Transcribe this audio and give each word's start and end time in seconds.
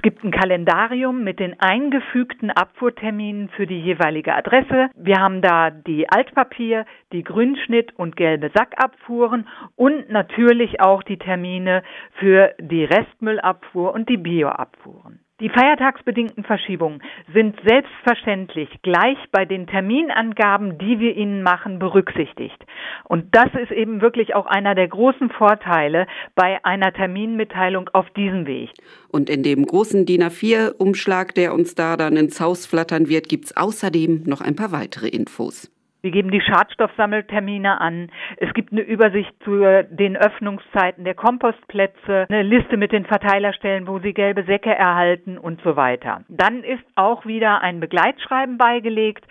Es 0.00 0.02
gibt 0.02 0.24
ein 0.24 0.30
Kalendarium 0.30 1.22
mit 1.24 1.40
den 1.40 1.60
eingefügten 1.60 2.50
Abfuhrterminen 2.50 3.50
für 3.50 3.66
die 3.66 3.82
jeweilige 3.82 4.34
Adresse. 4.34 4.88
Wir 4.94 5.16
haben 5.16 5.42
da 5.42 5.68
die 5.68 6.08
Altpapier, 6.08 6.86
die 7.12 7.22
Grünschnitt 7.22 7.92
und 7.98 8.16
gelbe 8.16 8.50
Sackabfuhren 8.54 9.46
und 9.76 10.08
natürlich 10.08 10.80
auch 10.80 11.02
die 11.02 11.18
Termine 11.18 11.82
für 12.14 12.54
die 12.58 12.84
Restmüllabfuhr 12.84 13.92
und 13.92 14.08
die 14.08 14.16
Bioabfuhren. 14.16 15.20
Die 15.40 15.48
feiertagsbedingten 15.48 16.44
Verschiebungen 16.44 17.02
sind 17.32 17.56
selbstverständlich 17.66 18.68
gleich 18.82 19.16
bei 19.32 19.46
den 19.46 19.66
Terminangaben, 19.66 20.76
die 20.76 21.00
wir 21.00 21.16
Ihnen 21.16 21.42
machen, 21.42 21.78
berücksichtigt. 21.78 22.62
Und 23.04 23.34
das 23.34 23.48
ist 23.54 23.72
eben 23.72 24.02
wirklich 24.02 24.34
auch 24.34 24.44
einer 24.44 24.74
der 24.74 24.88
großen 24.88 25.30
Vorteile 25.30 26.06
bei 26.34 26.62
einer 26.62 26.92
Terminmitteilung 26.92 27.88
auf 27.94 28.10
diesem 28.10 28.46
Weg. 28.46 28.70
Und 29.08 29.30
in 29.30 29.42
dem 29.42 29.64
großen 29.64 30.04
DIN 30.04 30.24
A4-Umschlag, 30.24 31.34
der 31.34 31.54
uns 31.54 31.74
da 31.74 31.96
dann 31.96 32.16
ins 32.16 32.38
Haus 32.40 32.66
flattern 32.66 33.08
wird, 33.08 33.28
gibt 33.30 33.46
es 33.46 33.56
außerdem 33.56 34.24
noch 34.26 34.42
ein 34.42 34.56
paar 34.56 34.72
weitere 34.72 35.08
Infos. 35.08 35.72
Wir 36.02 36.10
geben 36.10 36.30
die 36.30 36.40
Schadstoffsammeltermine 36.40 37.80
an. 37.80 38.10
Es 38.38 38.52
gibt 38.54 38.72
eine 38.72 38.80
Übersicht 38.80 39.32
zu 39.44 39.60
den 39.90 40.16
Öffnungszeiten 40.16 41.04
der 41.04 41.14
Kompostplätze, 41.14 42.26
eine 42.28 42.42
Liste 42.42 42.76
mit 42.76 42.92
den 42.92 43.04
Verteilerstellen, 43.04 43.86
wo 43.86 43.98
Sie 43.98 44.14
gelbe 44.14 44.44
Säcke 44.44 44.74
erhalten 44.74 45.36
und 45.36 45.60
so 45.62 45.76
weiter. 45.76 46.22
Dann 46.28 46.64
ist 46.64 46.84
auch 46.94 47.26
wieder 47.26 47.60
ein 47.60 47.80
Begleitschreiben 47.80 48.56
beigelegt. 48.56 49.24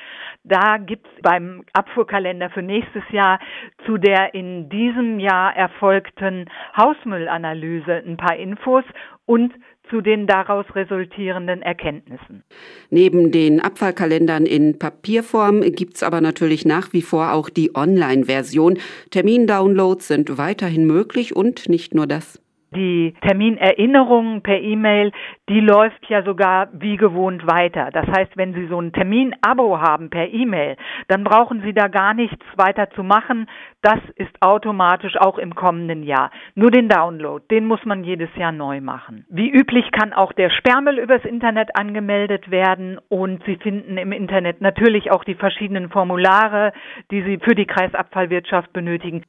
Da 0.43 0.77
gibt 0.77 1.07
es 1.07 1.21
beim 1.21 1.63
Abfuhrkalender 1.73 2.49
für 2.49 2.61
nächstes 2.61 3.03
Jahr 3.11 3.39
zu 3.85 3.97
der 3.97 4.33
in 4.33 4.69
diesem 4.69 5.19
Jahr 5.19 5.55
erfolgten 5.55 6.45
Hausmüllanalyse 6.77 8.03
ein 8.05 8.17
paar 8.17 8.35
Infos 8.35 8.83
und 9.25 9.53
zu 9.89 10.01
den 10.01 10.27
daraus 10.27 10.65
resultierenden 10.75 11.61
Erkenntnissen. 11.61 12.43
Neben 12.89 13.31
den 13.31 13.59
Abfallkalendern 13.59 14.45
in 14.45 14.79
Papierform 14.79 15.61
gibt 15.61 15.95
es 15.95 16.03
aber 16.03 16.21
natürlich 16.21 16.65
nach 16.65 16.93
wie 16.93 17.01
vor 17.01 17.33
auch 17.33 17.49
die 17.49 17.75
Online-Version. 17.75 18.77
Termindownloads 19.11 20.07
sind 20.07 20.37
weiterhin 20.37 20.85
möglich 20.85 21.35
und 21.35 21.69
nicht 21.69 21.93
nur 21.95 22.07
das. 22.07 22.39
Die 22.75 23.15
Terminerinnerung 23.21 24.41
per 24.41 24.59
E-Mail, 24.59 25.11
die 25.49 25.59
läuft 25.59 26.07
ja 26.07 26.21
sogar 26.23 26.67
wie 26.73 26.97
gewohnt 26.97 27.47
weiter. 27.47 27.89
Das 27.91 28.05
heißt, 28.05 28.37
wenn 28.37 28.53
Sie 28.53 28.67
so 28.67 28.79
ein 28.79 28.93
Terminabo 28.93 29.79
haben 29.79 30.09
per 30.09 30.31
E-Mail, 30.31 30.75
dann 31.07 31.23
brauchen 31.23 31.61
Sie 31.63 31.73
da 31.73 31.87
gar 31.87 32.13
nichts 32.13 32.45
weiter 32.57 32.89
zu 32.91 33.03
machen. 33.03 33.47
Das 33.81 33.99
ist 34.15 34.35
automatisch 34.41 35.15
auch 35.17 35.37
im 35.37 35.55
kommenden 35.55 36.03
Jahr. 36.03 36.31
Nur 36.53 36.69
den 36.69 36.89
Download, 36.89 37.43
den 37.49 37.65
muss 37.65 37.83
man 37.85 38.03
jedes 38.03 38.29
Jahr 38.35 38.51
neu 38.51 38.81
machen. 38.81 39.25
Wie 39.29 39.49
üblich 39.49 39.91
kann 39.91 40.13
auch 40.13 40.33
der 40.33 40.49
Sperrmüll 40.49 40.99
übers 40.99 41.25
Internet 41.25 41.75
angemeldet 41.75 42.51
werden 42.51 42.99
und 43.09 43.43
Sie 43.45 43.55
finden 43.55 43.97
im 43.97 44.11
Internet 44.11 44.61
natürlich 44.61 45.11
auch 45.11 45.23
die 45.23 45.35
verschiedenen 45.35 45.89
Formulare, 45.89 46.73
die 47.09 47.23
Sie 47.23 47.39
für 47.39 47.55
die 47.55 47.65
Kreisabfallwirtschaft 47.65 48.73
benötigen. 48.73 49.23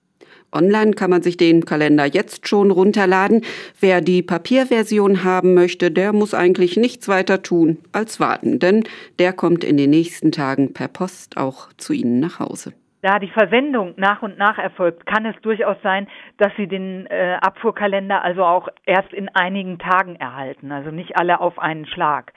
Online 0.52 0.92
kann 0.92 1.10
man 1.10 1.22
sich 1.22 1.36
den 1.36 1.64
Kalender 1.64 2.04
jetzt 2.06 2.48
schon 2.48 2.70
runterladen. 2.70 3.42
Wer 3.78 4.00
die 4.00 4.22
Papierversion 4.22 5.24
haben 5.24 5.54
möchte, 5.54 5.90
der 5.90 6.12
muss 6.12 6.34
eigentlich 6.34 6.76
nichts 6.76 7.08
weiter 7.08 7.42
tun 7.42 7.78
als 7.92 8.20
warten, 8.20 8.58
denn 8.58 8.84
der 9.18 9.32
kommt 9.32 9.64
in 9.64 9.76
den 9.76 9.90
nächsten 9.90 10.32
Tagen 10.32 10.72
per 10.72 10.88
Post 10.88 11.36
auch 11.36 11.72
zu 11.74 11.92
Ihnen 11.92 12.20
nach 12.20 12.40
Hause. 12.40 12.72
Da 13.02 13.18
die 13.18 13.30
Versendung 13.30 13.94
nach 13.96 14.20
und 14.20 14.36
nach 14.36 14.58
erfolgt, 14.58 15.06
kann 15.06 15.24
es 15.24 15.34
durchaus 15.40 15.76
sein, 15.82 16.06
dass 16.36 16.52
Sie 16.58 16.66
den 16.66 17.06
äh, 17.06 17.38
Abfuhrkalender 17.40 18.22
also 18.22 18.44
auch 18.44 18.68
erst 18.84 19.14
in 19.14 19.30
einigen 19.30 19.78
Tagen 19.78 20.16
erhalten, 20.16 20.70
also 20.70 20.90
nicht 20.90 21.16
alle 21.16 21.40
auf 21.40 21.58
einen 21.58 21.86
Schlag. 21.86 22.32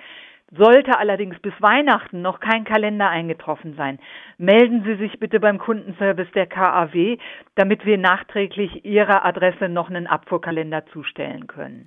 Sollte 0.56 1.00
allerdings 1.00 1.40
bis 1.40 1.54
Weihnachten 1.62 2.22
noch 2.22 2.40
kein 2.40 2.64
Kalender 2.64 3.09
eingetroffen 3.09 3.73
sein, 3.76 4.00
melden 4.38 4.84
Sie 4.84 4.95
sich 4.95 5.20
bitte 5.20 5.40
beim 5.40 5.58
Kundenservice 5.58 6.32
der 6.36 6.45
KAW, 6.45 7.17
damit 7.55 7.86
wir 7.86 7.98
nachträglich 7.98 8.86
Ihrer 8.86 9.26
Adresse 9.26 9.67
noch 9.67 9.89
einen 9.89 10.05
Abfuhrkalender 10.05 10.86
zustellen 10.88 11.48
können. 11.48 11.82